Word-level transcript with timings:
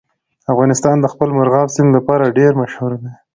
افغانستان 0.51 0.95
د 0.99 1.05
خپل 1.13 1.29
مورغاب 1.37 1.67
سیند 1.75 1.89
لپاره 1.97 2.33
ډېر 2.37 2.51
مشهور 2.61 2.91
دی. 3.03 3.11